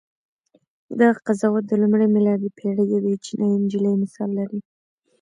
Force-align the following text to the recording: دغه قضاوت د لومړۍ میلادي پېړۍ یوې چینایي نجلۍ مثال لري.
دغه 0.99 1.19
قضاوت 1.27 1.63
د 1.67 1.71
لومړۍ 1.81 2.07
میلادي 2.15 2.49
پېړۍ 2.57 2.85
یوې 2.95 3.13
چینایي 3.25 3.57
نجلۍ 3.63 3.93
مثال 4.03 4.29
لري. 4.39 4.59